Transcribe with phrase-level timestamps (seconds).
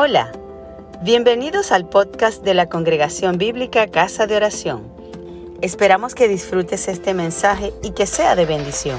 [0.00, 0.30] Hola,
[1.02, 4.94] bienvenidos al podcast de la Congregación Bíblica Casa de Oración.
[5.60, 8.96] Esperamos que disfrutes este mensaje y que sea de bendición.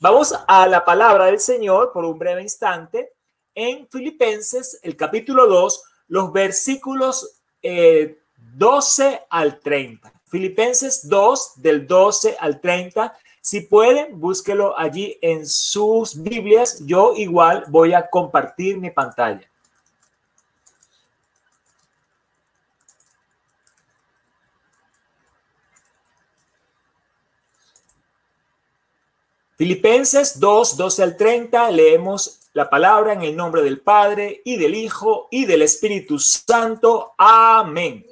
[0.00, 3.14] Vamos a la palabra del Señor por un breve instante
[3.54, 10.12] en Filipenses, el capítulo 2, los versículos 12 eh, al 30.
[10.26, 16.78] Filipenses 2, del 12 al 30 si pueden, búsquelo allí en sus Biblias.
[16.86, 19.46] Yo igual voy a compartir mi pantalla.
[29.58, 34.74] Filipenses 2, 12 al 30, leemos la palabra en el nombre del Padre y del
[34.74, 37.12] Hijo y del Espíritu Santo.
[37.18, 38.06] Amén.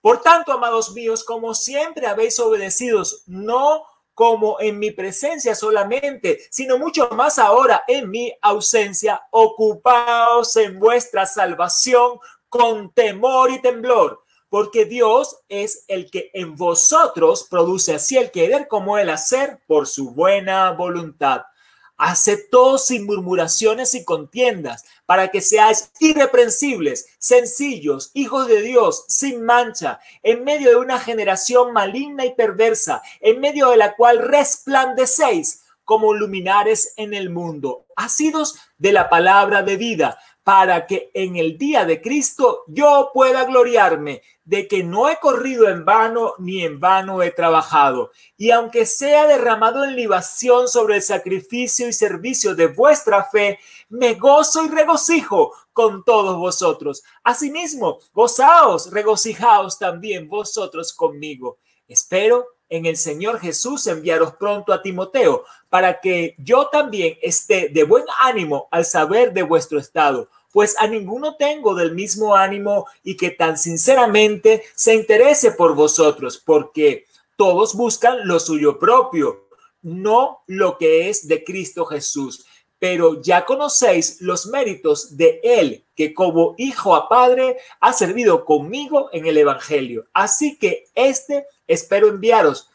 [0.00, 3.84] Por tanto, amados míos, como siempre habéis obedecido, no
[4.18, 9.22] como en mi presencia solamente, sino mucho más ahora en mi ausencia.
[9.30, 17.46] Ocupaos en vuestra salvación con temor y temblor, porque Dios es el que en vosotros
[17.48, 21.42] produce así el querer como el hacer por su buena voluntad.
[22.50, 30.00] Todo sin murmuraciones y contiendas, para que seáis irreprensibles, sencillos, hijos de Dios, sin mancha,
[30.22, 36.12] en medio de una generación maligna y perversa, en medio de la cual resplandecéis como
[36.14, 41.84] luminares en el mundo, asidos de la palabra de vida, para que en el día
[41.84, 47.22] de Cristo yo pueda gloriarme de que no he corrido en vano ni en vano
[47.22, 48.12] he trabajado.
[48.38, 53.58] Y aunque sea derramado en libación sobre el sacrificio y servicio de vuestra fe,
[53.90, 57.02] me gozo y regocijo con todos vosotros.
[57.22, 61.58] Asimismo, gozaos, regocijaos también vosotros conmigo.
[61.86, 67.84] Espero en el Señor Jesús enviaros pronto a Timoteo, para que yo también esté de
[67.84, 73.16] buen ánimo al saber de vuestro estado pues a ninguno tengo del mismo ánimo y
[73.16, 79.48] que tan sinceramente se interese por vosotros, porque todos buscan lo suyo propio,
[79.82, 82.44] no lo que es de Cristo Jesús.
[82.78, 89.10] Pero ya conocéis los méritos de Él, que como hijo a padre ha servido conmigo
[89.12, 90.06] en el Evangelio.
[90.12, 92.70] Así que este espero enviaros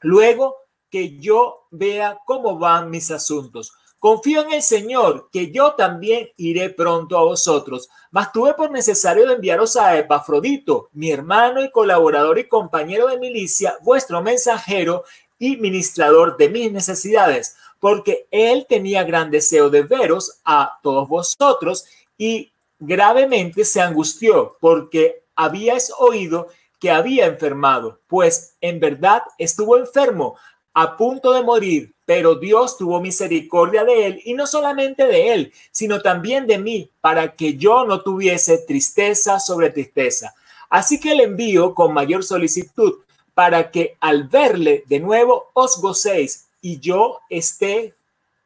[0.00, 0.56] luego
[0.90, 3.72] que yo vea cómo van mis asuntos
[4.04, 7.88] Confío en el Señor, que yo también iré pronto a vosotros.
[8.10, 13.78] Mas tuve por necesario enviaros a Epafrodito, mi hermano y colaborador y compañero de milicia,
[13.80, 15.04] vuestro mensajero
[15.38, 21.86] y ministrador de mis necesidades, porque él tenía gran deseo de veros a todos vosotros
[22.18, 26.48] y gravemente se angustió porque habíais oído
[26.78, 30.36] que había enfermado, pues en verdad estuvo enfermo
[30.74, 35.52] a punto de morir, pero Dios tuvo misericordia de él y no solamente de él,
[35.70, 40.34] sino también de mí, para que yo no tuviese tristeza sobre tristeza.
[40.68, 42.94] Así que le envío con mayor solicitud,
[43.34, 47.94] para que al verle de nuevo os gocéis y yo esté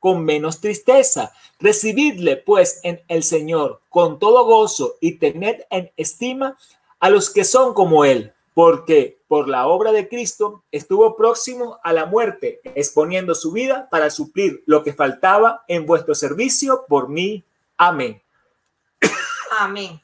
[0.00, 1.32] con menos tristeza.
[1.60, 6.56] Recibidle pues en el Señor con todo gozo y tened en estima
[7.00, 11.92] a los que son como él porque por la obra de Cristo estuvo próximo a
[11.92, 17.44] la muerte, exponiendo su vida para suplir lo que faltaba en vuestro servicio por mí.
[17.76, 18.20] Amén.
[19.60, 20.00] Amén.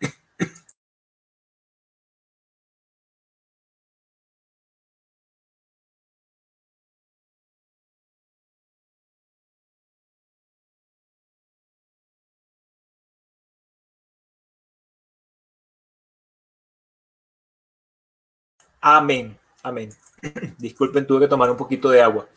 [18.87, 19.39] Amén.
[19.63, 19.89] Amén.
[20.59, 22.29] Disculpen, tuve que tomar un poquito de agua.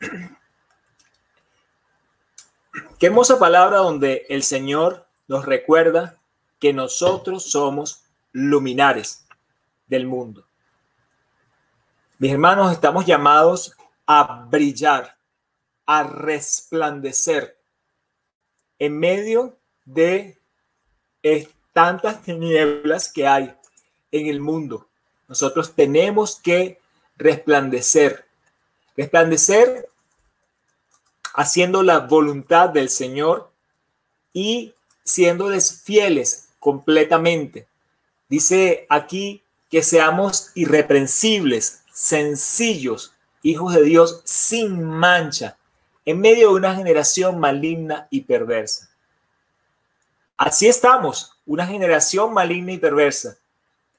[2.98, 6.18] Qué hermosa palabra donde el Señor nos recuerda
[6.58, 8.02] que nosotros somos
[8.32, 9.28] luminares
[9.86, 10.44] del mundo.
[12.18, 13.76] Mis hermanos, estamos llamados
[14.08, 15.16] a brillar,
[15.86, 17.56] a resplandecer
[18.80, 20.36] en medio de
[21.72, 23.54] tantas tinieblas que hay
[24.10, 24.88] en el mundo.
[25.28, 26.78] Nosotros tenemos que
[27.16, 28.26] resplandecer,
[28.96, 29.88] resplandecer
[31.34, 33.50] haciendo la voluntad del Señor
[34.32, 34.74] y
[35.04, 37.66] siéndoles fieles completamente.
[38.28, 43.12] Dice aquí que seamos irreprensibles, sencillos,
[43.42, 45.56] hijos de Dios sin mancha,
[46.04, 48.88] en medio de una generación maligna y perversa.
[50.36, 53.36] Así estamos, una generación maligna y perversa.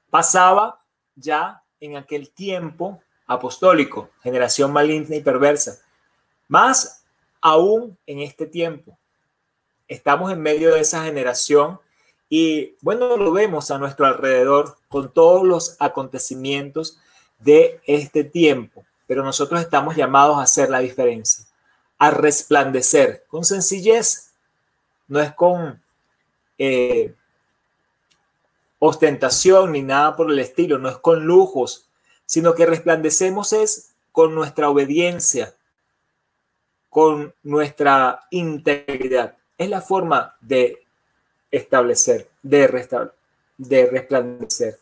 [0.09, 0.79] Pasaba
[1.17, 5.79] ya en aquel tiempo apostólico, generación maligna y perversa.
[6.47, 7.03] Más
[7.41, 8.97] aún en este tiempo.
[9.87, 11.79] Estamos en medio de esa generación
[12.29, 16.99] y bueno, lo vemos a nuestro alrededor con todos los acontecimientos
[17.39, 21.45] de este tiempo, pero nosotros estamos llamados a hacer la diferencia,
[21.97, 24.33] a resplandecer con sencillez,
[25.07, 25.81] no es con
[26.57, 27.13] eh,
[28.79, 31.87] ostentación ni nada por el estilo, no es con lujos,
[32.25, 35.55] sino que resplandecemos es con nuestra obediencia,
[36.89, 39.35] con nuestra integridad.
[39.57, 40.83] Es la forma de
[41.51, 43.07] establecer, de,
[43.57, 44.79] de resplandecer.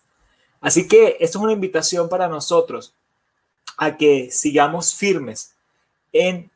[0.62, 2.94] Así que esto es una invitación para nosotros
[3.78, 5.54] a que sigamos firmes
[6.12, 6.50] en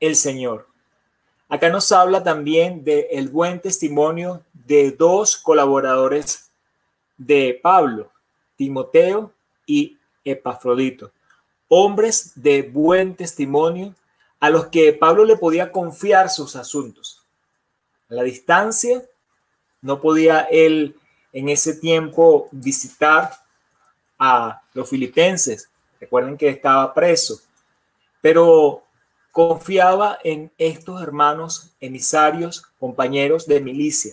[0.00, 0.66] el Señor.
[1.48, 6.47] Acá nos habla también del el buen testimonio de dos colaboradores
[7.18, 8.10] de Pablo,
[8.56, 9.32] Timoteo
[9.66, 11.12] y Epafrodito,
[11.68, 13.94] hombres de buen testimonio
[14.40, 17.22] a los que Pablo le podía confiar sus asuntos.
[18.08, 19.02] A la distancia,
[19.82, 20.96] no podía él
[21.32, 23.32] en ese tiempo visitar
[24.18, 25.68] a los filipenses.
[26.00, 27.40] Recuerden que estaba preso,
[28.20, 28.82] pero
[29.32, 34.12] confiaba en estos hermanos emisarios, compañeros de milicia.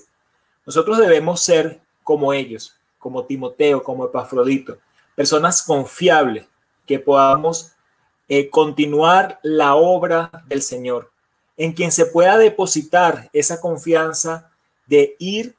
[0.66, 2.76] Nosotros debemos ser como ellos,
[3.06, 4.80] como Timoteo, como Epafrodito,
[5.14, 6.48] personas confiables
[6.88, 7.74] que podamos
[8.28, 11.12] eh, continuar la obra del Señor,
[11.56, 14.50] en quien se pueda depositar esa confianza
[14.88, 15.54] de ir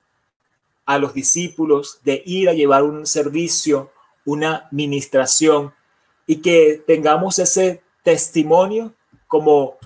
[0.87, 3.93] a los discípulos, de ir a llevar un servicio,
[4.25, 5.73] una ministración,
[6.27, 8.93] y que tengamos ese testimonio
[9.29, 9.77] como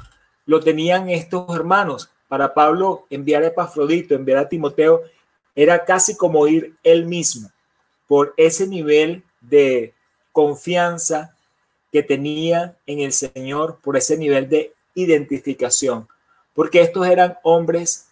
[0.46, 2.10] lo tenían estos hermanos.
[2.26, 5.02] Para Pablo, enviar a Epafrodito, enviar a Timoteo,
[5.55, 7.50] era casi como ir él mismo,
[8.06, 9.94] por ese nivel de
[10.32, 11.37] confianza
[11.93, 16.08] que tenía en el Señor, por ese nivel de identificación,
[16.55, 18.08] porque estos eran hombres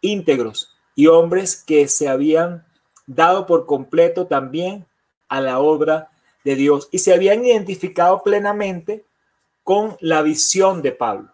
[0.00, 2.64] íntegros y hombres que se habían
[3.06, 4.86] dado por completo también
[5.28, 6.10] a la obra
[6.44, 9.04] de Dios y se habían identificado plenamente
[9.64, 11.30] con la visión de Pablo.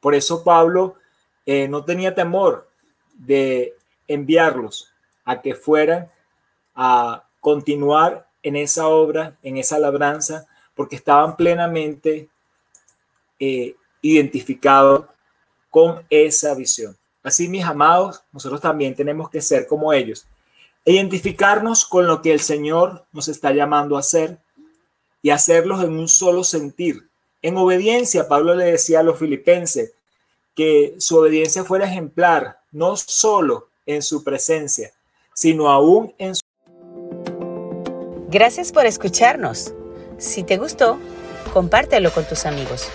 [0.00, 0.94] Por eso Pablo
[1.46, 2.67] eh, no tenía temor
[3.18, 3.74] de
[4.06, 4.90] enviarlos
[5.24, 6.08] a que fueran
[6.74, 12.28] a continuar en esa obra, en esa labranza, porque estaban plenamente
[13.38, 15.06] eh, identificados
[15.70, 16.96] con esa visión.
[17.22, 20.26] Así, mis amados, nosotros también tenemos que ser como ellos,
[20.84, 24.38] identificarnos con lo que el Señor nos está llamando a hacer
[25.20, 27.08] y hacerlos en un solo sentir.
[27.42, 29.92] En obediencia, Pablo le decía a los filipenses
[30.58, 34.90] que su obediencia fuera ejemplar, no solo en su presencia,
[35.32, 36.42] sino aún en su...
[38.28, 39.72] Gracias por escucharnos.
[40.18, 40.98] Si te gustó,
[41.52, 42.88] compártelo con tus amigos.